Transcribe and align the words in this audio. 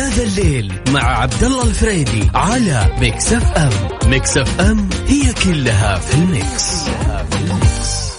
يا 0.00 0.08
ذا 0.08 0.22
الليل 0.22 0.80
مع 0.90 1.02
عبد 1.02 1.44
الله 1.44 1.64
الفريدي 1.64 2.30
على 2.34 2.96
Mix 3.00 3.32
FM 3.32 3.70
Mix 4.10 4.36
FM 4.36 4.88
هي 5.06 5.32
كلها 5.32 5.98
في 5.98 6.14
ال 6.14 6.28
Mix, 6.28 6.84
كلها 6.84 7.24
في 7.24 7.36
ال 7.36 7.51
Mix. 7.51 8.10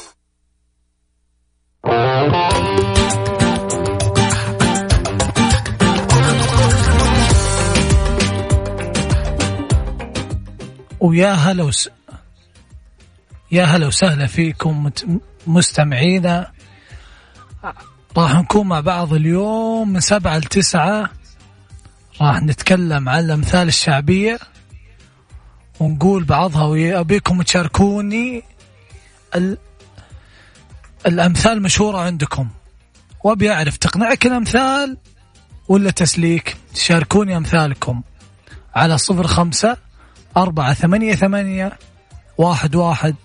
ويا 11.00 11.32
هلا 11.32 11.64
وس... 11.64 11.90
يا 13.52 13.64
هلا 13.64 13.88
وسهلا 13.88 14.28
فيكم 14.28 14.92
مستمعينا. 15.48 16.52
راح 18.18 18.36
نكون 18.36 18.68
مع 18.68 18.80
بعض 18.80 19.14
اليوم 19.14 19.94
من 19.94 20.00
سبعة 20.00 20.38
لتسعة. 20.38 21.21
راح 22.22 22.42
نتكلم 22.44 23.10
عن 23.10 23.20
الأمثال 23.20 23.68
الشعبية 23.68 24.40
ونقول 25.80 26.24
بعضها 26.24 26.64
وأبيكم 26.64 27.42
تشاركوني 27.42 28.44
ال... 29.36 29.58
الأمثال 31.06 31.52
المشهورة 31.52 31.98
عندكم. 31.98 32.50
وأبي 33.24 33.52
أعرف 33.52 33.78
تقنعك 33.78 34.26
الأمثال 34.26 34.98
ولا 35.68 35.92
تسليك؟ 35.92 36.58
تشاركوني 36.74 37.38
أمثالكم. 37.38 38.02
على 38.76 38.98
صفر 38.98 39.28
خمسة 39.28 39.78
أربعة 40.38 40.74
ثمانية 40.74 41.16
ثمانية 41.16 41.78
واحد 42.38 42.76
واحد 42.76 43.16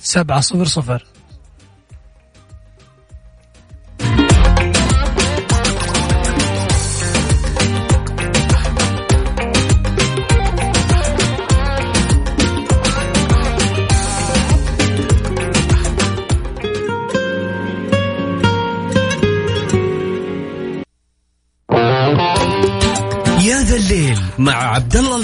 سبعة 0.00 0.40
صفر 0.40 0.64
صفر. 0.64 1.06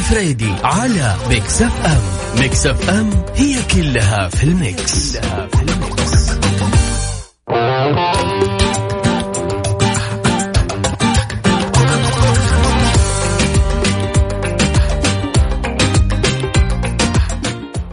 الفريدي 0.06 0.52
على 0.64 1.14
Mix 1.28 1.62
FM 1.62 2.00
Mix 2.40 2.66
FM 2.66 3.10
هي 3.34 3.56
كلها 3.74 4.28
في 4.28 4.44
ال 4.44 4.59
Mix, 4.59 5.16
كلها 5.18 5.46
في 5.46 5.62
ال 5.62 5.76
Mix. 5.76 6.30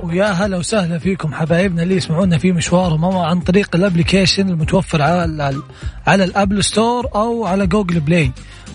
ويا 0.04 0.26
هلا 0.26 0.58
وسهلا 0.58 1.00
فيكم 1.00 1.34
حبايبنا 1.34 1.84
اللي 1.84 1.96
يسمعونا 1.96 2.38
في 2.38 2.52
مشوارهم 2.52 3.06
أو 3.06 3.22
عن 3.22 3.40
طريق 3.40 3.76
ال 3.76 3.82
application 3.82 4.50
المتوفر 4.50 5.02
على 5.02 5.62
على 6.08 6.24
ال 6.24 6.30
Apple 6.30 6.64
Store 6.64 7.08
أو 7.16 7.46
على 7.46 7.68
Google 7.68 8.00
Play 8.00 8.32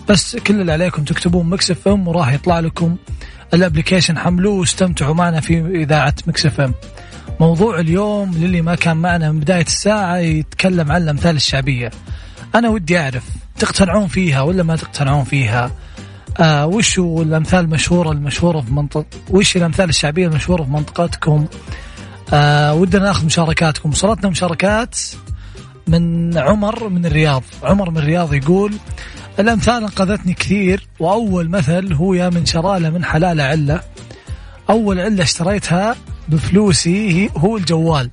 بس 0.09 0.35
كل 0.35 0.61
اللي 0.61 0.71
عليكم 0.71 1.03
تكتبون 1.03 1.49
Mix 1.49 1.71
FM 1.71 2.07
وراح 2.07 2.33
يطلع 2.33 2.59
لكم 2.59 2.95
ال 3.53 3.58
application 3.58 4.17
حملوه 4.17 4.59
واستمتعوا 4.59 5.13
معنا 5.13 5.39
في 5.39 5.59
إذاعة 5.83 6.15
Mix 6.27 6.45
FM 6.45 6.73
موضوع 7.39 7.79
اليوم 7.79 8.31
للي 8.37 8.61
ما 8.61 8.75
كان 8.75 8.97
معنا 8.97 9.31
من 9.31 9.39
بداية 9.39 9.65
الساعة 9.65 10.17
يتكلم 10.17 10.91
عن 10.91 11.01
الأمثال 11.01 11.35
الشعبية. 11.35 11.91
أنا 12.55 12.69
ودي 12.69 12.99
أعرف 12.99 13.29
تقتنعون 13.59 14.07
فيها 14.07 14.41
ولا 14.41 14.63
ما 14.63 14.75
تقتنعون 14.75 15.23
فيها؟ 15.23 15.71
آه 16.39 16.65
وش 16.65 16.99
الأمثال 16.99 17.59
المشهورة 17.59 18.11
المشهورة 18.11 18.61
في 18.61 18.73
منطقه 18.73 19.05
وش 19.29 19.57
الأمثال 19.57 19.89
الشعبية 19.89 20.27
المشهورة 20.27 20.63
في 20.63 20.69
منطقتكم؟ 20.69 21.45
آه 22.33 22.73
ودنا 22.73 23.03
ناخذ 23.03 23.25
مشاركاتكم. 23.25 23.89
وصلتنا 23.89 24.29
مشاركات 24.29 24.97
من 25.87 26.37
عمر 26.37 26.89
من 26.89 27.05
الرياض. 27.05 27.43
عمر 27.63 27.89
من 27.89 27.97
الرياض 27.97 28.33
يقول 28.33 28.73
الأمثال 29.39 29.83
انقذتني 29.83 30.33
كثير 30.33 30.87
وأول 30.99 31.49
مثل 31.49 31.93
هو 31.93 32.13
يا 32.13 32.29
من 32.29 32.45
شرالة 32.45 32.89
من 32.89 33.05
حلال 33.05 33.41
علة. 33.41 33.81
أول 34.69 34.99
علة 34.99 35.23
اشتريتها 35.23 35.95
بفلوسي 36.29 37.29
هو 37.37 37.57
الجوال 37.57 38.09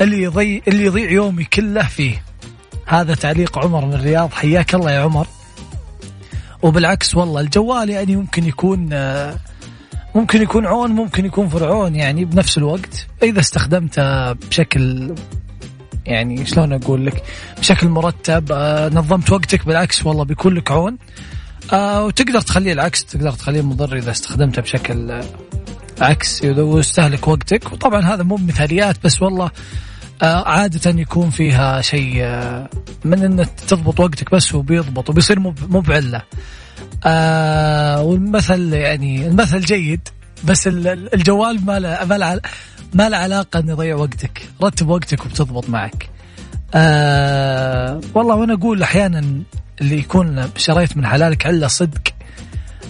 اللي 0.00 0.22
يضيع 0.22 0.60
اللي 0.68 0.84
يضيع 0.84 1.10
يومي 1.10 1.44
كله 1.44 1.82
فيه. 1.82 2.22
هذا 2.86 3.14
تعليق 3.14 3.58
عمر 3.58 3.86
من 3.86 3.94
الرياض. 3.94 4.32
حياك 4.32 4.74
الله 4.74 4.90
يا 4.90 5.00
عمر. 5.00 5.26
وبالعكس 6.62 7.14
والله 7.14 7.40
الجوال 7.40 7.90
يعني 7.90 8.16
ممكن 8.16 8.44
يكون 8.44 8.88
ممكن 10.14 10.42
يكون 10.42 10.66
عون 10.66 10.90
ممكن 10.90 11.24
يكون 11.24 11.48
فرعون 11.48 11.94
يعني 11.94 12.24
بنفس 12.24 12.58
الوقت. 12.58 13.06
إذا 13.22 13.40
استخدمته 13.40 14.32
بشكل 14.32 15.14
يعني 16.06 16.46
شلون 16.46 16.72
أقول 16.72 17.06
لك؟ 17.06 17.22
بشكل 17.58 17.88
مرتب 17.88 18.52
آه 18.52 18.88
نظمت 18.88 19.32
وقتك 19.32 19.66
بالعكس 19.66 20.06
والله 20.06 20.24
بيكون 20.24 20.54
لك 20.54 20.70
عون 20.70 20.98
آه 21.72 22.04
وتقدر 22.04 22.40
تخليه 22.40 22.72
العكس 22.72 23.04
تقدر 23.04 23.32
تخليه 23.32 23.62
مضر 23.62 23.96
إذا 23.96 24.10
استخدمته 24.10 24.62
بشكل 24.62 25.10
آه 25.10 25.24
عكس 26.00 26.44
ويستهلك 26.44 27.28
وقتك. 27.28 27.72
وطبعا 27.72 28.00
هذا 28.00 28.22
مو 28.22 28.36
مثاليات 28.36 28.96
بس 29.04 29.22
والله 29.22 29.50
عادة 30.22 31.00
يكون 31.00 31.30
فيها 31.30 31.80
شيء 31.80 32.22
من 33.04 33.24
إن 33.24 33.46
تضبط 33.68 34.00
وقتك 34.00 34.34
بس 34.34 34.54
وبيضبط 34.54 35.10
وبيصير 35.10 35.38
مو 35.40 35.80
بعله 35.80 36.22
والمثل 38.02 38.72
يعني 38.72 39.26
المثل 39.26 39.60
جيد 39.60 40.08
بس 40.44 40.66
الجوال 41.14 41.66
ما 41.66 41.78
له 41.78 42.04
ما 42.04 42.18
له 42.18 42.40
علاقة 43.00 43.58
أن 43.58 43.68
يضيع 43.68 43.96
وقتك. 43.96 44.48
رتب 44.62 44.88
وقتك 44.88 45.26
وبتضبط 45.26 45.68
معك. 45.68 46.10
آه 46.74 48.00
والله 48.14 48.34
وأنا 48.34 48.54
أقول 48.54 48.82
أحيانا 48.82 49.42
اللي 49.80 49.98
يكون 49.98 50.50
شريت 50.56 50.96
من 50.96 51.06
حلالك 51.06 51.46
علة 51.46 51.66
صدق. 51.66 52.02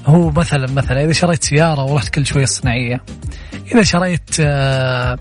هو 0.07 0.31
مثلا 0.31 0.71
مثلا 0.71 1.05
إذا 1.05 1.13
شريت 1.13 1.45
سيارة 1.45 1.85
ورحت 1.85 2.09
كل 2.09 2.27
شوية 2.27 2.45
صناعية 2.45 3.01
إذا 3.73 3.83
شريت 3.83 4.31
آه 4.41 5.19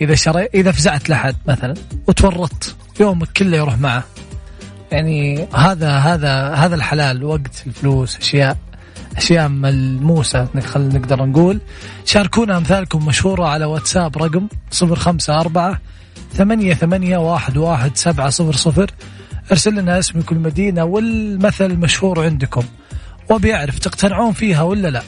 إذا 0.00 0.14
شريت 0.14 0.54
إذا 0.54 0.72
فزعت 0.72 1.10
لحد 1.10 1.36
مثلا 1.46 1.74
وتورطت 2.06 2.76
يومك 3.00 3.28
كله 3.36 3.56
يروح 3.56 3.78
معه. 3.78 4.04
يعني 4.92 5.48
هذا 5.54 5.90
هذا 5.98 6.54
هذا 6.54 6.74
الحلال 6.74 7.24
وقت 7.24 7.66
الفلوس 7.66 8.18
أشياء. 8.18 8.56
أشياء 9.16 9.48
ملموسة 9.48 10.48
خلينا 10.60 10.98
نقدر 10.98 11.24
نقول. 11.24 11.60
شاركونا 12.04 12.56
أمثالكم 12.56 13.06
مشهورة 13.06 13.44
على 13.44 13.64
واتساب 13.64 14.18
رقم 14.18 14.48
صفر 14.70 14.96
خمسة 14.96 15.40
أربعة 15.40 15.80
ثمانية 16.32 16.74
ثمانية 16.74 17.18
واحد 17.18 17.56
واحد 17.56 17.96
سبعة 17.96 18.30
صفر 18.30 18.56
صفر. 18.56 18.90
أرسل 19.50 19.74
لنا 19.74 19.98
اسم 19.98 20.20
كل 20.20 20.36
مدينة 20.36 20.84
والمثل 20.84 21.64
المشهور 21.64 22.24
عندكم. 22.24 22.62
وبيعرف 23.30 23.78
تقتنعون 23.78 24.32
فيها 24.32 24.62
ولا 24.62 24.88
لا؟ 24.88 25.02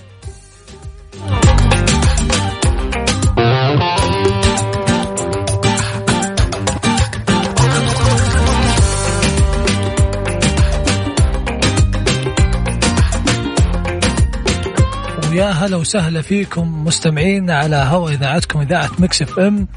ويا 15.35 15.51
هلا 15.51 15.77
وسهلا 15.77 16.23
فيكم 16.23 16.85
مستمعين 16.85 17.51
على 17.51 17.77
هوا 17.77 18.11
إذاعتكم 18.11 18.61
إذاعة 18.61 18.91
Mix 18.99 19.23
FM. 19.23 19.69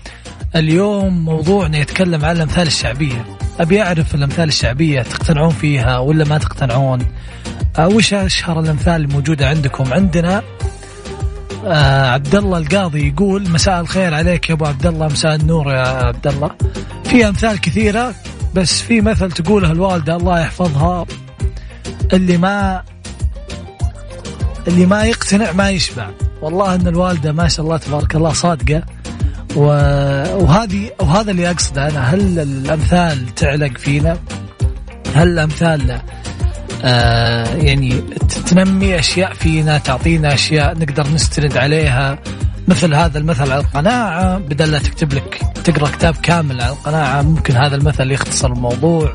اليوم 0.55 1.25
موضوعنا 1.25 1.77
يتكلم 1.77 2.25
عن 2.25 2.35
الأمثال 2.35 2.67
الشعبية. 2.67 3.25
أبي 3.59 3.81
أعرف 3.81 4.15
الأمثال 4.15 4.47
الشعبية 4.47 5.01
تقتنعون 5.01 5.49
فيها 5.49 5.97
ولا 5.97 6.25
ما 6.25 6.37
تقتنعون؟ 6.37 6.99
آه 7.79 7.87
وش 7.87 8.13
أشهر 8.13 8.59
الأمثال 8.59 9.01
الموجودة 9.01 9.47
عندكم؟ 9.49 9.93
عندنا 9.93 10.43
آه 11.65 12.07
عبد 12.07 12.35
الله 12.35 12.57
القاضي 12.57 13.07
يقول 13.07 13.49
مساء 13.49 13.81
الخير 13.81 14.13
عليك 14.13 14.49
يا 14.49 14.55
أبو 14.55 14.65
عبد 14.65 14.85
الله 14.85 15.07
مساء 15.07 15.35
النور 15.35 15.71
يا 15.71 15.87
عبد 15.87 16.27
الله 16.27 16.51
في 17.03 17.27
أمثال 17.27 17.61
كثيرة 17.61 18.13
بس 18.55 18.81
في 18.81 19.01
مثل 19.01 19.31
تقوله 19.31 19.71
الوالدة 19.71 20.15
الله 20.15 20.39
يحفظها. 20.39 21.05
اللي 22.13 22.37
ما 22.37 22.83
اللي 24.67 24.85
ما 24.85 25.03
يقتنع 25.03 25.51
ما 25.51 25.69
يشبع. 25.69 26.09
والله 26.41 26.75
إن 26.75 26.87
الوالدة 26.87 27.31
ما 27.31 27.47
شاء 27.47 27.65
الله 27.65 27.77
تبارك 27.77 28.15
الله 28.15 28.33
صادقة. 28.33 28.83
وهذه 29.55 30.91
وهذا 30.99 31.31
اللي 31.31 31.49
أقصده 31.49 31.87
أنا 31.89 31.99
هل 31.99 32.39
الأمثال 32.39 33.35
تعلق 33.35 33.77
فينا؟ 33.77 34.17
هل 35.15 35.27
الأمثال 35.27 35.99
آه 36.83 37.55
يعني 37.55 38.03
تنمي 38.45 38.99
أشياء 38.99 39.33
فينا 39.33 39.77
تعطينا 39.77 40.33
أشياء 40.33 40.77
نقدر 40.77 41.07
نستند 41.07 41.57
عليها. 41.57 42.19
مثل 42.67 42.93
هذا 42.93 43.17
المثل 43.17 43.51
على 43.51 43.57
القناعة 43.61 44.37
بدل 44.37 44.71
لا 44.71 44.79
تكتب 44.79 45.13
لك 45.13 45.41
تقرأ 45.63 45.89
كتاب 45.89 46.15
كامل 46.15 46.61
على 46.61 46.71
القناعة 46.71 47.21
ممكن 47.21 47.55
هذا 47.55 47.75
المثل 47.75 48.11
يختصر 48.11 48.47
الموضوع. 48.47 49.13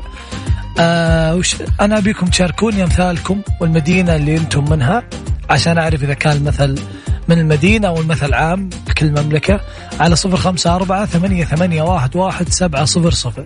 آه 0.79 1.35
وش 1.35 1.55
أنا 1.81 1.97
أبيكم 1.97 2.27
تشاركوني 2.27 2.83
أمثالكم 2.83 3.41
والمدينة 3.61 4.15
اللي 4.15 4.37
أنتم 4.37 4.65
منها. 4.69 5.03
عشان 5.49 5.77
أعرف 5.77 6.03
إذا 6.03 6.13
كان 6.13 6.37
المثل 6.37 6.79
من 7.27 7.39
المدينة 7.39 7.87
أو 7.87 8.01
المثل 8.01 8.33
عام 8.33 8.69
في 8.87 8.93
كل 8.93 9.11
مملكة 9.11 9.59
على 9.99 10.15
صفر 10.15 10.37
خمسة 10.37 10.75
أربعة 10.75 11.05
ثمانية 11.05 11.45
ثمانية 11.45 11.81
واحد 11.81 12.15
واحد 12.15 12.49
سبعة 12.49 12.85
صفر 12.85 13.11
صفر. 13.11 13.45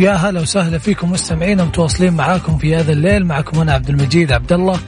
ويا 0.00 0.12
هلا 0.12 0.40
وسهلا 0.40 0.78
فيكم 0.78 1.10
مستمعين 1.10 1.62
متواصلين 1.62 2.12
معاكم 2.12 2.58
في 2.58 2.76
هذا 2.76 2.92
الليل. 2.92 3.26
معكم 3.26 3.60
أنا 3.60 3.72
عبد 3.72 3.88
المجيد 3.88 4.32
عبد 4.32 4.52
الله. 4.52 4.78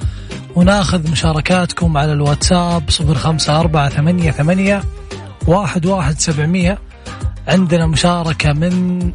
وناخذ 0.56 1.11
مشاركاتكم 1.11 1.97
على 1.97 2.12
الواتساب 2.12 2.91
صفر 2.91 3.14
خمسة 3.14 3.61
أربعة 3.61 3.88
ثمانية 3.88 4.31
ثمانية 4.31 4.82
واحد 5.47 5.87
واحد 5.87 6.20
سبعمية. 6.20 6.79
عندنا 7.49 7.87
مشاركة 7.87 8.53
من 8.53 9.12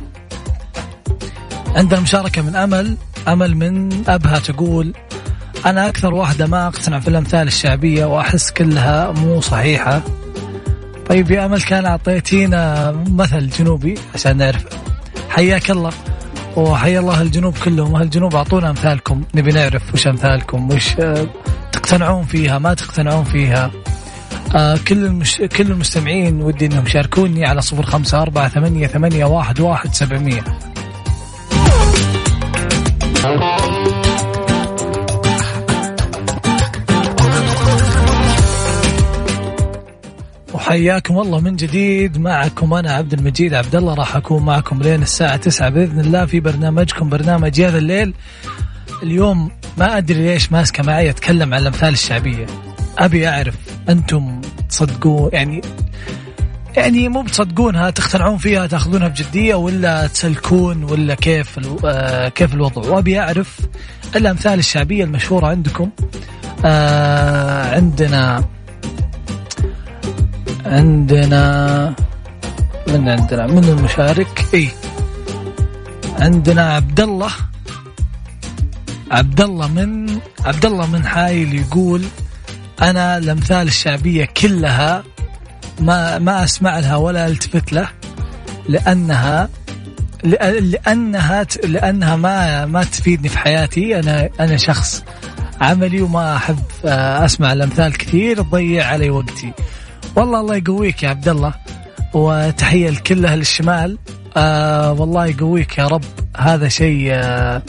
عندنا 1.75 1.99
مشاركة 1.99 2.41
من 2.41 2.55
أمل. 2.55 2.97
أمل 3.27 3.55
من 3.55 4.03
أبها 4.09 4.39
تقول 4.39 4.93
أنا 5.65 5.89
أكثر 5.89 6.13
واحدة 6.13 6.47
ما 6.47 6.67
أقتنع 6.67 6.99
في 6.99 7.07
الأمثال 7.07 7.47
الشعبية 7.47 8.05
وأحس 8.05 8.51
كلها 8.51 9.11
مو 9.11 9.41
صحيحة. 9.41 10.01
طيب 11.09 11.31
يا 11.31 11.45
أمل 11.45 11.61
كان 11.61 11.85
أعطيتينا 11.85 12.91
مثل 13.07 13.49
جنوبي 13.49 13.95
عشان 14.15 14.37
نعرف. 14.37 14.65
حياك 15.37 15.71
الله. 15.71 15.91
وحيا 16.55 16.99
الله 16.99 17.21
الجنوب 17.21 17.57
كلهم 17.65 17.95
أهل 17.95 18.03
الجنوب 18.03 18.35
أعطونا 18.35 18.69
أمثالكم. 18.69 19.23
نبي 19.35 19.51
نعرف 19.51 19.93
وش 19.93 20.07
أمثالكم 20.07 20.71
وش 20.71 20.99
آه، 20.99 21.27
تقتنعون 21.71 22.25
فيها 22.25 22.59
ما 22.59 22.73
تقتنعون 22.73 23.23
فيها. 23.23 23.71
آه 24.55 24.77
كل 24.87 25.05
المش... 25.05 25.37
كل 25.37 25.71
المستمعين 25.71 26.41
ودي 26.41 26.65
إنهم 26.65 26.85
يشاركوني 26.85 27.45
على 27.45 27.61
صفر 27.61 27.85
خمسة 27.85 28.21
أربعة 28.21 28.49
ثمانية 28.49 28.87
ثمانية 28.87 29.25
واحد 29.25 29.59
واحد 29.59 29.93
سبعمية. 29.93 30.43
حياكم 40.67 41.19
الله 41.19 41.39
من 41.39 41.55
جديد. 41.55 42.17
معكم 42.17 42.73
أنا 42.73 42.91
عبد 42.91 43.13
المجيد 43.13 43.53
عبد 43.53 43.75
الله 43.75 43.93
راح 43.93 44.15
أكون 44.15 44.45
معكم 44.45 44.81
لين 44.81 45.01
الساعة 45.01 45.35
9 45.35 45.69
بإذن 45.69 45.99
الله 45.99 46.25
في 46.25 46.39
برنامجكم 46.39 47.09
برنامج 47.09 47.61
هذا 47.61 47.77
الليل. 47.77 48.13
اليوم 49.03 49.51
ما 49.77 49.97
أدري 49.97 50.25
ليش 50.27 50.51
ماسكة 50.51 50.83
معي 50.83 51.09
أتكلم 51.09 51.53
عن 51.53 51.61
الأمثال 51.61 51.93
الشعبية. 51.93 52.45
أبي 52.97 53.27
أعرف 53.27 53.55
أنتم 53.89 54.41
تصدقون 54.69 55.29
يعني 55.33 55.61
يعني 56.77 57.09
مو 57.09 57.21
بتصدقونها 57.21 57.89
تقتنعون 57.89 58.37
فيها 58.37 58.67
تأخذونها 58.67 59.07
بجدية 59.07 59.55
ولا 59.55 60.07
تسلكون 60.07 60.83
ولا 60.83 61.15
كيف 61.15 61.59
آه 61.85 62.29
كيف 62.29 62.53
الوضع؟ 62.53 62.89
وأبي 62.89 63.19
أعرف 63.19 63.59
الأمثال 64.15 64.59
الشعبية 64.59 65.03
المشهورة 65.03 65.47
عندكم. 65.47 65.89
آه 66.65 67.75
عندنا 67.75 68.56
عندنا 70.67 71.93
من 72.87 73.09
عندنا 73.09 73.47
من 73.47 73.63
المشارك؟ 73.63 74.45
إي. 74.53 74.69
عندنا 76.19 76.73
عبد 76.73 76.99
الله 76.99 77.31
عبد 79.11 79.41
الله 79.41 79.67
من 79.67 80.19
عبد 80.45 80.65
الله 80.65 80.87
من 80.87 81.05
حايل 81.05 81.59
يقول 81.59 82.03
أنا 82.81 83.17
الأمثال 83.17 83.67
الشعبية 83.67 84.25
كلها 84.25 85.03
ما 85.79 86.19
ما 86.19 86.43
أسمع 86.43 86.79
لها 86.79 86.95
ولا 86.95 87.27
ألتفت 87.27 87.73
له 87.73 87.89
لأنها 88.69 89.49
لأنها 90.23 91.45
لأنها 91.63 92.15
ما 92.15 92.65
ما 92.65 92.83
تفيدني 92.83 93.29
في 93.29 93.37
حياتي. 93.37 93.99
أنا 93.99 94.29
أنا 94.39 94.57
شخص 94.57 95.03
عملي 95.61 96.01
وما 96.01 96.35
أحب 96.35 96.59
أسمع 96.85 97.53
الأمثال 97.53 97.97
كثير 97.97 98.41
تضيع 98.41 98.87
علي 98.87 99.09
وقتي. 99.09 99.53
والله 100.17 100.39
الله 100.39 100.55
يقويك 100.55 101.03
يا 101.03 101.09
عبد 101.09 101.29
الله 101.29 101.53
وتحية 102.13 102.89
لكل 102.89 103.25
أهل 103.25 103.39
الشمال. 103.41 103.97
آه 104.37 104.91
والله 104.91 105.25
يقويك 105.25 105.77
يا 105.77 105.87
رب. 105.87 106.03
هذا 106.37 106.67
شيء 106.67 107.09
آه 107.11 107.61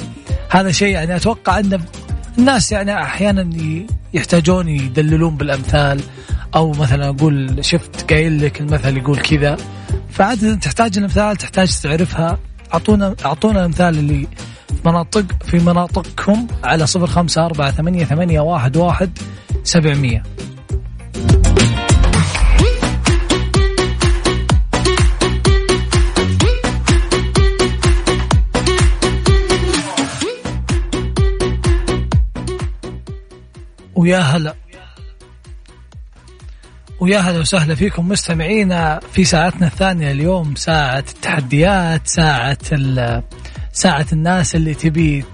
هذا 0.50 0.72
شيء 0.72 0.88
يعني 0.88 1.16
أتوقع 1.16 1.58
أن 1.58 1.80
الناس 2.38 2.72
يعني 2.72 3.02
أحيانا 3.02 3.50
يحتاجون 4.14 4.68
يدللون 4.68 5.36
بالأمثال 5.36 6.00
أو 6.54 6.72
مثلا 6.72 7.08
أقول 7.08 7.64
شفت 7.64 8.12
قايل 8.12 8.46
لك 8.46 8.60
المثل 8.60 8.96
يقول 8.96 9.18
كذا 9.18 9.56
فعادة 10.10 10.54
تحتاج 10.54 10.98
الأمثال 10.98 11.36
تحتاج 11.36 11.80
تعرفها. 11.80 12.38
أعطونا 12.74 13.14
أعطونا 13.24 13.60
الامثال 13.60 13.98
اللي 13.98 14.26
مناطق 14.84 15.24
في 15.44 15.58
مناطقكم 15.58 16.46
على 16.64 16.86
صفر 16.86 17.06
خمسة 17.06 17.46
أربعة 17.46 17.70
ثمانية 17.70 18.04
ثمانية 18.04 18.40
واحد 18.40 18.76
واحد 18.76 19.18
سبعمية. 19.64 20.22
ويا 33.98 34.18
هلا. 34.18 34.54
ويا 37.00 37.18
هلا 37.18 37.38
وسهلا 37.38 37.74
فيكم 37.74 38.08
مستمعينا 38.08 39.00
في 39.12 39.24
ساعتنا 39.24 39.66
الثانية 39.66 40.10
اليوم 40.10 40.54
ساعة 40.54 40.98
التحديات 40.98 42.06
ساعة 42.06 42.58
ساعة 43.72 44.06
الناس 44.12 44.54
اللي 44.54 44.74
تبي 44.74 45.24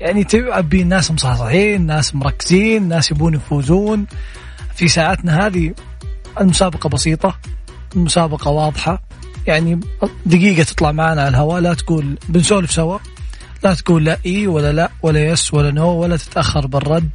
يعني 0.00 0.24
تبي 0.24 0.82
الناس 0.82 1.10
مصحصحين 1.10 1.86
ناس 1.86 2.14
مركزين 2.14 2.88
ناس 2.88 3.10
يبون 3.10 3.34
يفوزون. 3.34 4.06
في 4.74 4.88
ساعتنا 4.88 5.46
هذه 5.46 5.74
المسابقة 6.40 6.88
بسيطة 6.88 7.38
المسابقة 7.96 8.50
واضحة. 8.50 9.02
يعني 9.46 9.80
دقيقة 10.26 10.62
تطلع 10.62 10.92
معنا 10.92 11.20
على 11.20 11.28
الهواء 11.28 11.60
لا 11.60 11.74
تقول 11.74 12.18
بنسولف 12.28 12.72
سوا. 12.72 12.98
لا 13.64 13.74
تقول 13.74 14.04
لا 14.04 14.18
إي 14.26 14.46
ولا 14.46 14.72
لا 14.72 14.90
ولا 15.02 15.24
yes 15.26 15.54
ولا 15.54 15.70
no 15.70 15.88
ولا 15.88 16.16
تتأخر 16.16 16.66
بالرد. 16.66 17.10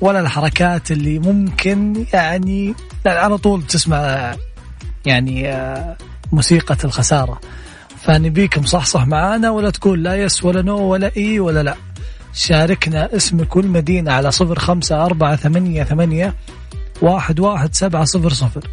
ولا 0.00 0.20
الحركات 0.20 0.90
اللي 0.90 1.18
ممكن 1.18 2.06
يعني 2.12 2.74
على 3.06 3.38
طول 3.38 3.62
تسمع 3.62 4.34
يعني 5.06 5.48
آه، 5.48 5.96
موسيقى 6.32 6.76
الخسارة. 6.84 7.40
فنبيك 8.02 8.58
مصحصح 8.58 9.06
معانا 9.06 9.50
ولا 9.50 9.70
تقول 9.70 10.02
لا 10.02 10.14
يس 10.14 10.44
ولا 10.44 10.62
نو 10.62 10.78
ولا 10.78 11.10
إي 11.16 11.40
ولا 11.40 11.62
لا. 11.62 11.74
شاركنا 12.32 13.16
اسمك 13.16 13.56
والمدينة 13.56 14.12
على 14.12 14.30
صفر 14.30 14.58
خمسة 14.58 15.04
أربعة 15.04 15.36
ثمانية 15.36 15.84
ثمانية 15.84 16.34
واحد 17.02 17.40
واحد 17.40 17.74
سبعة 17.74 18.04
صفر 18.04 18.32
صفر. 18.32 18.68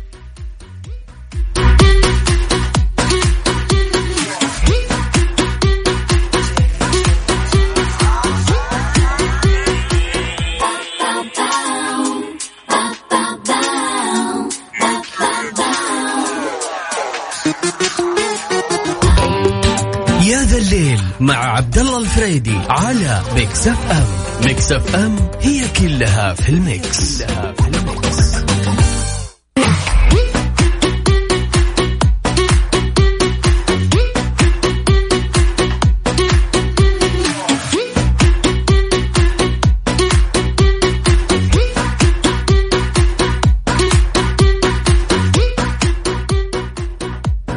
مع 21.20 21.36
عبد 21.36 21.78
الله 21.78 22.00
الفريدي 22.00 22.58
على 22.70 23.22
Mix 23.36 23.68
FM 23.68 24.06
Mix 24.46 24.72
FM 24.72 25.16
هي 25.42 25.68
كلها 25.80 26.34
في 26.34 26.50
ال 26.50 26.64
mix, 26.64 27.22
كلها 27.24 27.54
في 27.54 27.68
ال 27.68 27.82
mix. 27.82 28.38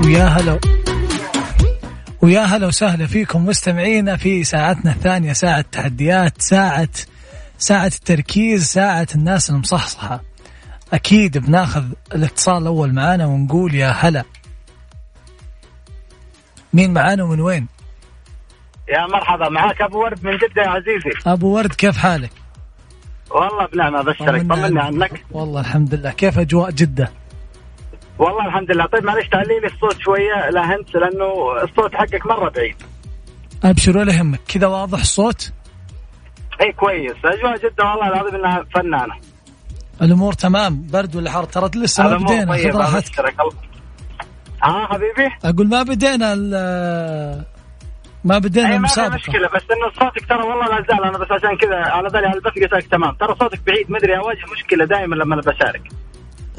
ويا 0.04 0.24
هلا 0.24 0.79
ويا 2.22 2.40
هلا 2.40 2.66
وسهلا 2.66 3.06
فيكم 3.06 3.46
مستمعينا 3.46 4.16
في 4.16 4.44
ساعتنا 4.44 4.92
الثانية 4.92 5.32
ساعة 5.32 5.64
تحديات 5.72 6.42
ساعة 6.42 6.88
ساعة 7.58 7.86
التركيز 7.86 8.64
ساعة 8.64 9.06
الناس 9.14 9.50
المصحصحة 9.50 10.20
أكيد 10.92 11.38
بناخذ 11.38 11.84
الاتصال 12.14 12.62
الأول 12.62 12.94
معانا 12.94 13.26
ونقول 13.26 13.74
يا 13.74 13.90
هلا 13.90 14.24
مين 16.72 16.92
معانا 16.92 17.22
ومن 17.22 17.40
وين؟ 17.40 17.66
يا 18.88 19.06
مرحبا 19.06 19.48
معاك 19.48 19.82
أبو 19.82 19.98
ورد 19.98 20.24
من 20.24 20.36
جدة 20.36 20.62
يا 20.62 20.68
عزيزي 20.68 21.10
أبو 21.26 21.56
ورد 21.56 21.72
كيف 21.72 21.96
حالك؟ 21.96 22.30
والله 23.30 23.66
بنعمة 23.66 24.00
ابشرك 24.00 24.40
طمني 24.40 24.80
عنك 24.80 25.24
والله 25.30 25.60
الحمد 25.60 25.94
لله 25.94 26.10
كيف 26.10 26.38
أجواء 26.38 26.70
جدة؟ 26.70 27.10
والله 28.20 28.46
الحمد 28.46 28.70
لله 28.70 28.86
طيب 28.86 29.04
معلش 29.04 29.28
تعليلي 29.28 29.66
الصوت 29.66 29.96
شوية 30.00 30.50
لا 30.50 30.74
هنت 30.74 30.94
لأنه 30.94 31.62
الصوت 31.62 31.94
حقك 31.94 32.26
مرة 32.26 32.50
بعيد. 32.50 32.76
ابشر 33.64 33.98
ولا 33.98 34.14
يهمك. 34.14 34.40
كذا 34.48 34.66
واضح 34.66 35.00
الصوت؟ 35.00 35.52
إي 36.62 36.72
كويس. 36.72 37.16
أجواء 37.24 37.56
جدة 37.56 37.84
والله 37.84 38.08
العظيم 38.08 38.34
إنها 38.34 38.64
فنانة. 38.74 39.14
الأمور 40.02 40.32
تمام. 40.32 40.86
برد 40.92 41.16
ولا 41.16 41.30
حر؟ 41.30 41.44
ترى 41.44 41.70
لسه 41.74 42.08
ما 42.08 42.16
بدينا. 42.16 42.56
خذ 42.56 42.76
راحتك. 42.76 43.20
ها 44.62 44.86
حبيبي؟ 44.86 45.28
أقول 45.44 45.68
ما 45.68 45.82
بدينا 45.82 46.34
ما 48.24 48.38
بدينا 48.38 48.76
المسابقه 48.76 49.10
ما 49.10 49.16
مشكلة. 49.16 49.48
بس 49.48 49.62
إنه 49.70 49.90
صوتك 50.00 50.28
ترى 50.28 50.42
والله 50.42 50.66
لا 50.66 50.86
زال. 50.88 51.04
أنا 51.04 51.18
بس 51.18 51.32
عشان 51.32 51.56
كذا 51.56 51.76
على 51.76 52.08
بالي 52.08 52.26
على 52.26 52.36
البث 52.36 52.74
قلت 52.74 52.90
تمام. 52.92 53.14
ترى 53.14 53.34
صوتك 53.40 53.60
بعيد. 53.66 53.90
ما 53.90 53.98
أدري 53.98 54.16
اواجه 54.16 54.44
مشكلة 54.52 54.84
دائما 54.84 55.14
لما 55.14 55.34
أنا 55.34 55.42
بشارك. 55.42 55.82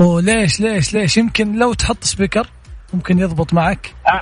اوه 0.02 0.22
ليش 0.22 0.62
ليش؟ 0.94 1.18
يمكن 1.18 1.60
لو 1.60 1.74
تحط 1.74 2.04
سبيكر 2.04 2.48
ممكن 2.94 3.20
يضبط 3.20 3.54
معك. 3.54 3.96
أه 4.08 4.22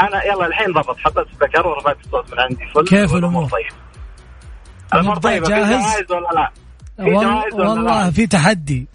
أنا 0.00 0.24
يلا 0.24 0.46
الحين 0.46 0.72
ضبط 0.72 0.98
حطيت 0.98 1.26
سبيكر 1.36 1.66
ورفعت 1.66 1.96
الصوت 2.04 2.32
من 2.32 2.40
عندي 2.40 2.66
فل 2.74 2.84
كيف 2.84 3.14
الأمور؟ 3.14 3.44
طيب 3.48 3.66
الأمور 4.94 5.16
طيبة. 5.16 5.48
جاهز؟ 5.48 6.10
ولا 6.10 6.28
لا؟ 6.34 6.50
في 6.96 7.02
والله, 7.02 7.54
والله 7.54 8.10
في 8.10 8.26
تحدي. 8.26 8.86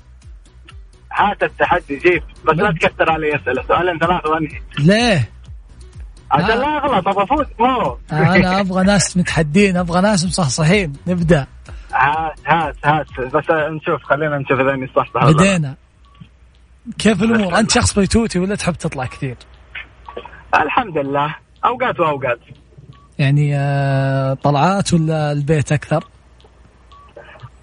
هات 1.12 1.44
التحدي 1.44 1.96
جيب. 1.96 2.24
بس 2.46 2.56
لا 2.56 2.72
تكثر 2.72 3.12
علي 3.12 3.36
أسئلة. 3.36 3.64
سؤالين 3.68 4.00
ثلاثة 4.00 4.30
وانهي 4.30 4.62
ليه؟ 4.80 5.30
عشان 6.32 6.60
لا 6.60 6.78
أغلط 6.78 7.08
أبغى 7.08 7.24
افوز 7.24 7.46
مو 7.60 7.98
أنا 8.12 8.60
أبغى 8.60 8.84
ناس 8.84 9.18
متحدين 9.18 9.78
أبغى 9.78 10.02
ناس 10.02 10.26
مصحصحين. 10.26 10.94
نبدأ. 11.08 11.48
هات 11.94 12.40
هات 12.46 12.76
هات. 12.86 13.06
بس 13.20 13.46
نشوف 13.50 14.04
خلينا 14.04 14.38
نشوف 14.38 14.60
إذا 14.60 14.72
إني 14.74 14.88
صح 14.96 15.26
بدينا. 15.26 15.76
كيف 16.98 17.24
الأمور؟ 17.24 17.60
أنت 17.60 17.72
شخص 17.72 18.00
بيتوتي 18.00 18.40
ولا 18.40 18.56
تحب 18.56 18.74
تطلع 18.74 19.06
كثير؟ 19.06 19.36
الحمد 20.56 20.98
لله 20.98 21.36
أوقات 21.66 22.00
وأوقات 22.00 22.40
يعني 23.20 23.58
آه، 23.58 24.34
طلعات 24.34 24.94
ولا 24.94 25.32
البيت 25.32 25.72
أكثر؟ 25.72 26.04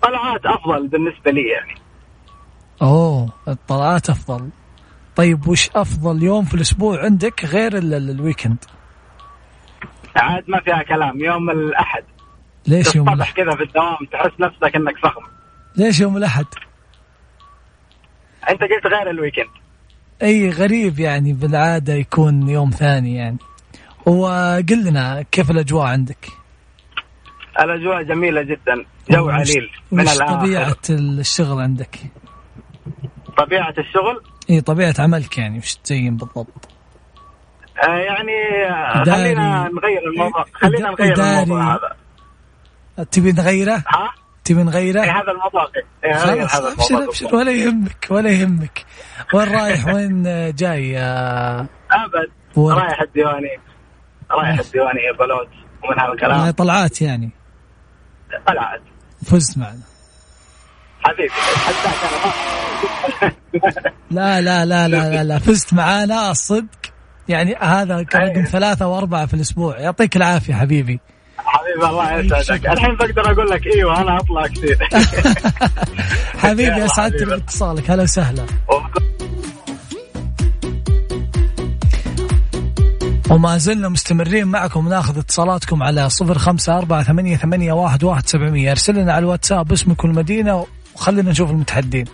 طلعات 0.02 0.46
أفضل 0.46 0.88
بالنسبة 0.88 1.30
لي 1.30 1.48
يعني 1.48 1.74
أوه 2.82 3.28
الطلعات 3.48 4.10
أفضل 4.10 4.48
طيب 5.16 5.48
وش 5.48 5.70
أفضل 5.74 6.22
يوم 6.22 6.44
في 6.44 6.54
الأسبوع 6.54 7.04
عندك 7.04 7.44
غير 7.44 7.78
الويكند؟ 7.78 8.64
عاد 10.16 10.44
ما 10.48 10.60
فيها 10.60 10.82
كلام 10.82 11.20
يوم 11.20 11.50
الأحد 11.50 12.04
ليش 12.66 12.94
يوم 12.94 13.08
الأحد؟ 13.08 13.34
كذا 13.34 13.56
في 13.56 13.62
الدوام 13.62 13.96
تحس 14.12 14.40
نفسك 14.40 14.76
إنك 14.76 14.98
فخم 15.02 15.22
ليش 15.76 16.00
يوم 16.00 16.16
الأحد؟ 16.16 16.46
أنت 18.50 18.61
قلت 18.61 18.87
غير 18.87 19.11
ال 19.11 19.15
weekend 19.15 19.50
أي 20.22 20.50
غريب 20.50 20.99
يعني 20.99 21.32
بالعادة 21.32 21.94
يكون 21.94 22.49
يوم 22.49 22.70
ثاني 22.70 23.16
يعني 23.16 23.38
وقل 24.06 24.84
لنا 24.84 25.25
كيف 25.30 25.50
الأجواء 25.50 25.87
عندك؟ 25.87 26.28
الأجواء 27.61 28.02
جميلة 28.02 28.42
جدا 28.42 28.84
جو 29.11 29.28
عليل 29.30 29.70
من 29.92 30.02
وش 30.02 30.18
طبيعة 30.18 30.76
الشغل 30.90 31.61
عندك؟ 31.61 31.99
طبيعة 33.38 33.75
الشغل؟ 33.78 34.22
إي 34.50 34.61
طبيعة 34.61 34.94
عملك 34.99 35.38
يعني 35.38 35.58
وش 35.58 35.75
تزين 35.75 36.16
بالضبط؟ 36.16 36.68
آه 37.88 37.96
يعني 37.96 38.32
خلينا 39.04 39.68
نغير 39.68 40.02
الموضوع 40.12 40.44
خلينا 40.52 40.90
نغير 40.90 41.14
الموضوع 41.14 41.75
هذا 41.75 43.04
تبي 43.04 43.32
نغيره؟ 43.32 43.84
ها؟ 43.88 44.21
تبي 44.44 44.62
نغيره؟ 44.62 45.00
هذا 45.00 45.32
الموضوع 45.32 45.66
خلاص 46.46 46.72
ابشر 46.72 47.04
ابشر 47.04 47.37
ولا 47.37 47.52
يهمك 47.52 48.06
ولا 48.11 48.30
يهمك. 48.30 48.84
وين 49.34 49.49
رايح؟ 49.49 49.87
وين 49.87 50.22
جاي 50.54 50.90
يا 50.90 51.61
أبد. 51.90 52.30
رايح 52.56 53.00
الديواني. 53.00 53.58
رايح 54.30 54.58
الديواني 54.58 55.00
يا 55.00 55.12
بلوت 55.12 55.49
ومن 55.84 56.00
هذا 56.00 56.12
الكلام. 56.12 56.50
طلعات 56.50 57.02
يعني. 57.02 57.30
طلعات 58.46 58.80
فزت 59.25 59.58
معنا. 59.58 59.80
حبيبي. 61.04 61.32
لا 64.11 64.40
لا 64.40 64.64
لا 64.64 64.88
لا 64.88 65.11
لا, 65.11 65.25
لا. 65.25 65.38
فزت 65.38 65.75
معانا 65.75 66.30
الصدق 66.30 66.92
يعني 67.28 67.54
هذا 67.54 67.96
رقم 67.96 68.42
ثلاثة 68.42 68.87
وأربعة 68.87 69.26
في 69.26 69.34
الأسبوع. 69.34 69.78
يعطيك 69.78 70.16
العافية 70.16 70.54
حبيبي. 70.54 71.00
حبيبي 71.52 71.87
الله 71.87 72.38
يسعدك. 72.38 72.66
الحين 72.66 72.97
بقدر 72.97 73.32
أقول 73.32 73.50
لك 73.50 73.66
إيوه 73.66 74.00
أنا 74.00 74.18
أطلع 74.18 74.47
كثير. 74.47 74.78
حبيبي 76.42 76.85
اسعدت 76.85 77.23
باتصالك. 77.23 77.90
هلا 77.90 78.02
وسهلا. 78.02 78.47
وما 83.30 83.59
زلنا 83.59 83.88
مستمرين 83.88 84.47
معكم. 84.47 84.88
ناخذ 84.88 85.18
اتصالاتكم 85.18 85.82
على 85.82 86.11
صفر 86.11 86.38
خمسة 86.38 86.78
أربعة 86.78 87.02
ثمانية, 87.02 87.37
ثمانية 87.37 87.73
واحد, 87.73 88.04
واحد 88.04 88.26
سبعمية. 88.26 88.71
أرسل 88.71 88.94
لنا 88.94 89.12
على 89.12 89.23
الواتساب 89.23 89.73
اسمك 89.73 90.04
والمدينة 90.04 90.66
وخلينا 90.94 91.30
نشوف 91.30 91.50
المتحدين. 91.50 92.04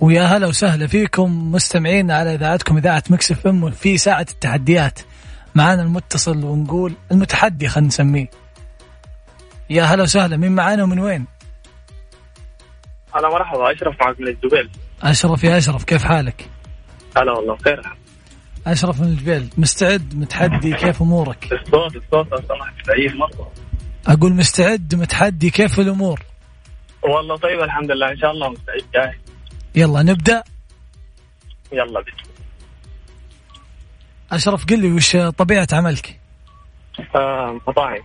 ويا 0.00 0.22
هلا 0.22 0.46
وسهلا 0.46 0.86
فيكم 0.86 1.52
مستمعين 1.52 2.10
على 2.10 2.34
إذاعتكم 2.34 2.76
إذاعة 2.76 3.02
Mix 3.10 3.32
FM 3.32 3.70
في 3.70 3.98
ساعة 3.98 4.26
التحديات 4.30 4.98
معانا 5.54 5.82
المتصل 5.82 6.44
ونقول 6.44 6.92
المتحدي 7.12 7.68
خلينا 7.68 7.88
نسميه 7.88 8.30
يا 9.70 9.82
هلا 9.82 10.02
وسهلا 10.02 10.36
مين 10.36 10.52
معانا 10.52 10.82
ومن 10.82 10.98
وين؟ 10.98 11.26
هلا 13.14 13.28
مرحبا 13.28 13.72
أشرف 13.72 13.96
معك 14.00 14.20
من 14.20 14.28
الجبيل 14.28 14.70
أشرف 15.02 15.44
يا 15.44 15.58
أشرف 15.58 15.84
كيف 15.84 16.04
حالك؟ 16.04 16.48
هلا 17.16 17.32
والله 17.32 17.54
بخير 17.54 17.82
أشرف 18.66 19.00
من 19.00 19.06
الجبيل 19.06 19.48
مستعد 19.58 20.14
متحدي 20.14 20.74
كيف 20.74 21.02
أمورك؟ 21.02 21.52
الصوت 21.52 21.96
الصوت 21.96 22.32
لو 22.32 22.38
سمحت 22.38 22.88
بعيد 22.88 23.16
مرة 23.16 23.52
أقول 24.06 24.32
مستعد 24.32 24.94
متحدي 24.94 25.50
كيف 25.50 25.80
الأمور؟ 25.80 26.20
والله 27.04 27.36
طيب 27.36 27.60
الحمد 27.60 27.90
لله. 27.90 28.10
إن 28.10 28.18
شاء 28.18 28.30
الله 28.30 28.48
مستعد. 28.48 28.84
جاهز 28.94 29.14
يلا 29.74 30.02
نبدأ. 30.02 30.42
يلا 31.72 32.00
بس 32.00 32.12
أشرف 34.32 34.66
قل 34.66 34.80
لي 34.80 34.92
وش 34.92 35.16
طبيعة 35.16 35.68
عملك؟ 35.72 36.20
آه 37.16 37.60
مطاعم. 37.68 38.02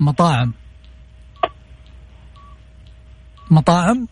مطاعم. 0.00 0.52
مطاعم؟ 3.50 4.08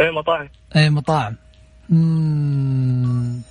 إيه 0.00 0.10
مطاعم. 0.10 0.48
إيه 0.76 0.88
مطاعم. 0.90 1.36
مم. 1.88 3.42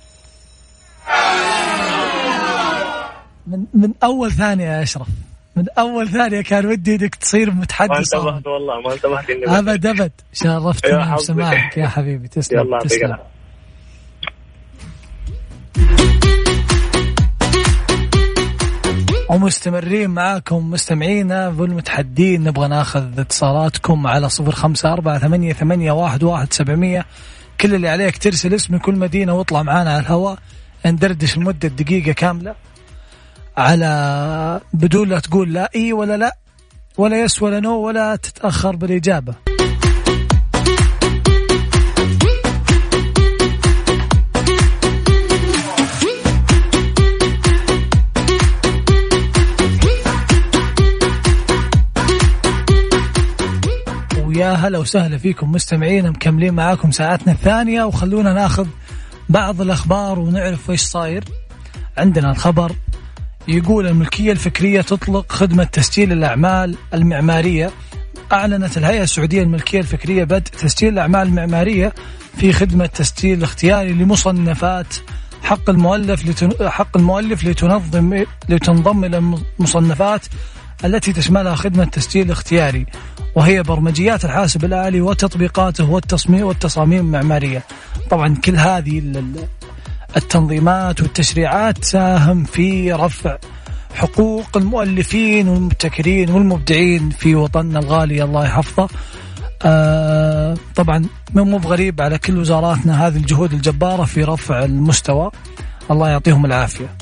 من 3.46 3.66
من 3.74 3.94
أول 4.02 4.32
ثانية 4.32 4.64
يا 4.64 4.82
أشرف. 4.82 5.08
من 5.56 5.64
أول 5.78 6.08
ثانية 6.08 6.40
كان 6.40 6.66
ودي 6.66 6.94
إنك 6.94 7.14
تصير 7.14 7.50
متحدث. 7.50 7.90
ما 7.90 7.98
انتبهت 7.98 8.46
والله 8.46 8.80
ما 8.80 8.94
انتبهت 8.94 9.30
إني 9.30 9.58
ابد 9.58 9.86
ابد 9.86 10.12
شرفتني 10.32 11.14
بسماعك 11.14 11.76
يا 11.76 11.88
حبيبي 11.88 12.28
تسلم 12.28 12.60
يلا 12.60 12.78
تسلم. 12.78 13.18
ومستمرين 19.30 20.10
معاكم 20.10 20.70
مستمعينا 20.70 21.48
والمتحدين. 21.48 22.44
نبغى 22.44 22.68
ناخذ 22.68 23.20
اتصالاتكم 23.20 24.06
على 24.06 24.28
صفر 24.28 24.52
خمسة 24.52 24.92
أربعة 24.92 25.18
ثمانية, 25.18 25.52
ثمانية 25.52 25.92
واحد, 25.92 26.22
واحد 26.22 26.52
سبعمية. 26.52 27.06
كل 27.60 27.74
اللي 27.74 27.88
عليك 27.88 28.18
ترسل 28.18 28.54
اسم 28.54 28.76
كل 28.76 28.94
مدينة 28.94 29.34
واطلع 29.34 29.62
معانا 29.62 29.90
على 29.90 30.00
الهواء. 30.00 30.38
ندردش 30.86 31.38
لمدة 31.38 31.68
دقيقة 31.68 32.12
كاملة. 32.12 32.54
على 33.56 34.60
بدون 34.72 35.08
لا 35.08 35.18
تقول 35.20 35.52
لا 35.52 35.70
إي 35.74 35.92
ولا 35.92 36.16
لا 36.16 36.36
ولا 36.98 37.20
يس 37.20 37.42
ولا 37.42 37.60
نو 37.60 37.76
ولا 37.76 38.16
تتأخر 38.16 38.76
بالإجابة. 38.76 39.34
ويا 54.24 54.52
هلا 54.52 54.78
وسهلا 54.78 55.18
فيكم 55.18 55.52
مستمعين 55.52 56.10
مكملين 56.10 56.54
معاكم 56.54 56.90
ساعتنا 56.90 57.32
الثانية 57.32 57.84
وخلونا 57.84 58.32
ناخذ 58.32 58.66
بعض 59.28 59.60
الأخبار 59.60 60.18
ونعرف 60.18 60.70
إيش 60.70 60.82
صاير. 60.82 61.24
عندنا 61.96 62.30
الخبر 62.30 62.72
يقول 63.48 63.86
الملكية 63.86 64.32
الفكرية 64.32 64.80
تطلق 64.80 65.32
خدمة 65.32 65.64
تسجيل 65.64 66.12
الأعمال 66.12 66.76
المعمارية. 66.94 67.70
أعلنت 68.32 68.76
الهيئة 68.78 69.02
السعودية 69.02 69.42
الملكية 69.42 69.80
الفكرية 69.80 70.24
بدء 70.24 70.38
تسجيل 70.38 70.92
الأعمال 70.92 71.22
المعمارية 71.28 71.92
في 72.36 72.52
خدمة 72.52 72.86
تسجيل 72.86 73.42
اختياري 73.42 73.92
لمصنفات 73.92 74.94
حق 75.42 75.70
المؤلف 75.70 76.26
لتن... 76.26 76.68
حق 76.68 76.96
المؤلف 76.96 77.44
لتنظم 77.44 78.24
لتنضم 78.48 79.04
إلى 79.04 79.18
المصنفات 79.58 80.26
التي 80.84 81.12
تشملها 81.12 81.54
خدمة 81.54 81.84
تسجيل 81.84 82.30
اختياري 82.30 82.86
وهي 83.34 83.62
برمجيات 83.62 84.24
الحاسب 84.24 84.64
الآلي 84.64 85.00
وتطبيقاته 85.00 85.90
والتصميم 85.90 86.46
والتصاميم 86.46 87.00
المعمارية. 87.00 87.62
طبعا 88.10 88.36
كل 88.44 88.56
هذه 88.56 88.98
التنظيمات 90.16 91.00
والتشريعات 91.00 91.78
تساهم 91.78 92.44
في 92.44 92.92
رفع 92.92 93.38
حقوق 93.94 94.56
المؤلفين 94.56 95.48
والمبتكرين 95.48 96.30
والمبدعين 96.30 97.10
في 97.10 97.34
وطننا 97.34 97.78
الغالي 97.78 98.24
الله 98.24 98.44
يحفظه. 98.44 98.88
آه 99.62 100.56
طبعا 100.74 101.04
مو 101.34 101.58
بغريب 101.58 102.00
على 102.00 102.18
كل 102.18 102.38
وزاراتنا 102.38 103.06
هذه 103.06 103.16
الجهود 103.16 103.52
الجبارة 103.52 104.04
في 104.04 104.24
رفع 104.24 104.64
المستوى. 104.64 105.30
الله 105.90 106.08
يعطيهم 106.08 106.44
العافية. 106.44 106.96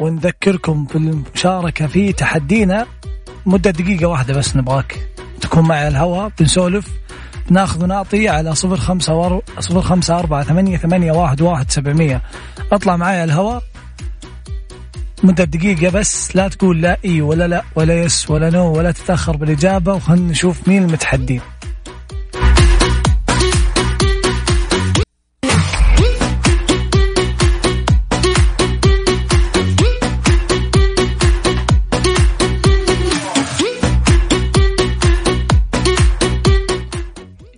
ونذكركم 0.00 0.86
في 0.86 0.96
المشاركة 0.96 1.86
في 1.86 2.12
تحدينا 2.12 2.86
مدة 3.46 3.70
دقيقة 3.70 4.06
واحدة 4.06 4.34
بس 4.34 4.56
نبغاك 4.56 5.08
تكون 5.40 5.68
معي 5.68 5.78
على 5.78 5.88
الهواء 5.88 6.32
بنسولف. 6.38 6.88
ناخذ 7.50 7.84
ونعطي 7.84 8.28
على 8.28 8.54
صفر 8.54 8.76
خمسة 8.76 9.14
ور... 9.14 9.42
صفر 9.58 9.80
خمسة 9.80 10.18
أربعة 10.18 10.42
ثمانية, 10.42 10.76
ثمانية 10.76 11.12
واحد, 11.12 11.40
واحد 11.40 11.70
سبعمية. 11.70 12.22
أطلع 12.72 12.96
معي 12.96 13.20
على 13.20 13.24
الهواء. 13.24 13.62
مدة 15.22 15.44
دقيقة 15.44 15.90
بس 15.90 16.36
لا 16.36 16.48
تقول 16.48 16.82
لا 16.82 16.96
إي 17.04 17.20
ولا 17.20 17.48
لا 17.48 17.62
ولا 17.74 18.02
yes 18.02 18.30
ولا 18.30 18.50
no 18.50 18.72
ولا 18.72 18.90
تتأخر 18.90 19.36
بالإجابة 19.36 19.94
وخلنا 19.94 20.30
نشوف 20.30 20.68
مين 20.68 20.82
المتحدين 20.82 21.40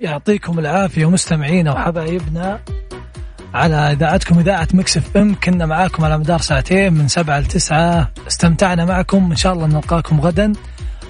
يعطيكم 0.02 0.58
العافية 0.58 1.10
مستمعينا 1.10 1.72
وحبايبنا. 1.72 2.60
على 3.54 3.76
إذاعتكم 3.76 4.38
إذاعة 4.38 4.68
مكس 4.74 4.96
إف 4.96 5.16
إم 5.16 5.34
كنا 5.34 5.66
معاكم 5.66 6.04
على 6.04 6.18
مدار 6.18 6.40
ساعتين 6.40 6.92
من 6.92 7.08
سبعة 7.08 7.40
لتسعة 7.40 8.10
استمتعنا 8.28 8.84
معكم 8.84 9.30
إن 9.30 9.36
شاء 9.36 9.52
الله 9.52 9.66
نلقاكم 9.66 10.20
غدا. 10.20 10.52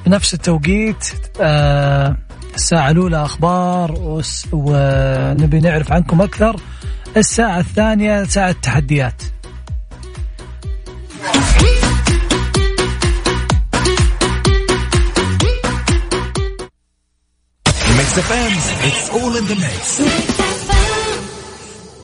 بنفس 0.07 0.35
التوقيت 0.35 1.07
آه 1.41 2.17
الساعة 2.55 2.91
الأولى 2.91 3.23
أخبار 3.23 4.21
ونبي 4.53 5.61
نعرف 5.61 5.93
عنكم 5.93 6.23
أكثر. 6.23 6.57
الساعة 7.17 7.59
الثانية 7.59 8.25
ساعة 8.25 8.51
التحديات. 8.51 9.23
Mix 18.15 18.29
FM, 18.29 18.87
it's 18.87 19.09
all 19.09 19.37
in 19.37 19.47
the 19.47 19.57
mix. 19.57 20.42